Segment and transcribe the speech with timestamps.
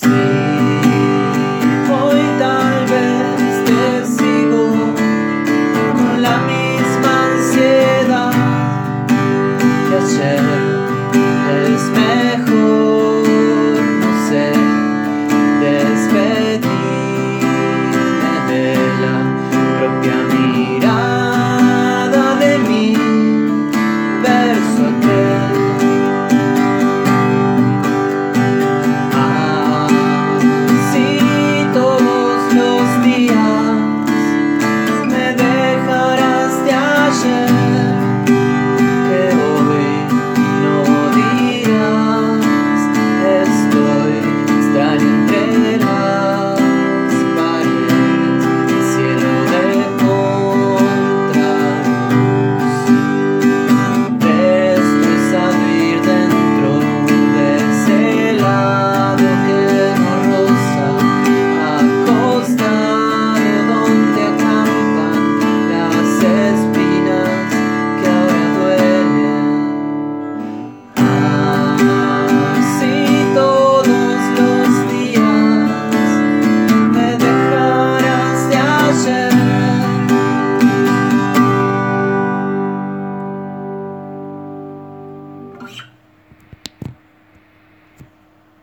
[0.00, 0.37] See
[37.20, 37.47] closer